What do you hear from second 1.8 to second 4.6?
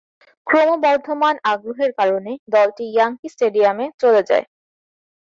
কারণে, দলটি ইয়াংকি স্টেডিয়ামে চলে যায়।